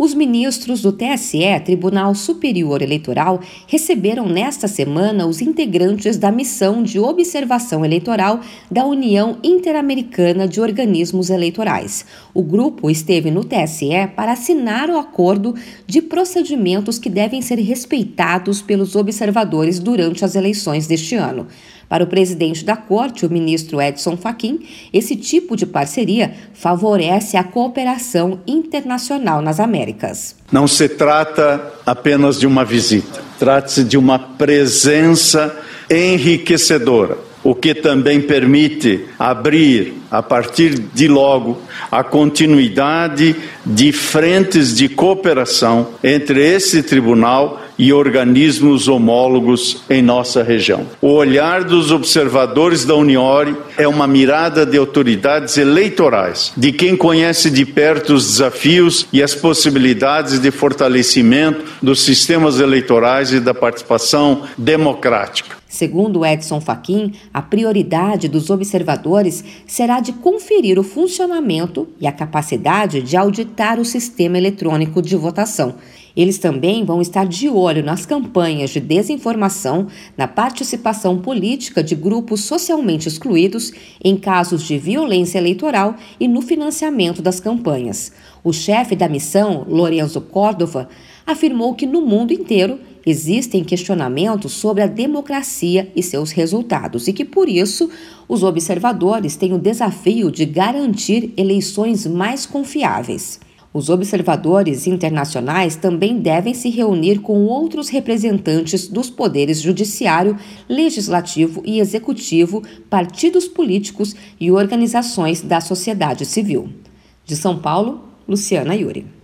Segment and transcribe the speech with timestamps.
[0.00, 7.00] Os ministros do TSE, Tribunal Superior Eleitoral, receberam nesta semana os integrantes da missão de
[7.00, 8.38] observação eleitoral
[8.70, 12.06] da União Interamericana de Organismos Eleitorais.
[12.32, 18.62] O grupo esteve no TSE para assinar o acordo de procedimentos que devem ser respeitados
[18.62, 21.48] pelos observadores durante as eleições deste ano.
[21.88, 24.60] Para o presidente da corte, o ministro Edson Fachin,
[24.92, 30.36] esse tipo de parceria favorece a cooperação internacional nas Américas.
[30.52, 35.56] Não se trata apenas de uma visita, trata-se de uma presença
[35.90, 41.58] enriquecedora, o que também permite abrir, a partir de logo,
[41.90, 50.86] a continuidade de frentes de cooperação entre esse tribunal e organismos homólogos em nossa região.
[51.00, 57.50] O olhar dos observadores da Uniore é uma mirada de autoridades eleitorais, de quem conhece
[57.50, 64.42] de perto os desafios e as possibilidades de fortalecimento dos sistemas eleitorais e da participação
[64.56, 65.58] democrática.
[65.68, 73.02] Segundo Edson Fachin, a prioridade dos observadores será de conferir o funcionamento e a capacidade
[73.02, 75.74] de auditar o sistema eletrônico de votação.
[76.16, 82.40] Eles também vão estar de olho nas campanhas de desinformação, na participação política de grupos
[82.40, 88.10] socialmente excluídos, em casos de violência eleitoral e no financiamento das campanhas.
[88.42, 90.88] O chefe da missão, Lorenzo Córdova,
[91.24, 97.24] afirmou que no mundo inteiro existem questionamentos sobre a democracia e seus resultados e que,
[97.24, 97.90] por isso,
[98.28, 103.40] os observadores têm o desafio de garantir eleições mais confiáveis.
[103.72, 110.36] Os observadores internacionais também devem se reunir com outros representantes dos poderes judiciário,
[110.68, 116.70] legislativo e executivo, partidos políticos e organizações da sociedade civil.
[117.24, 119.17] De São Paulo, Luciana Yuri.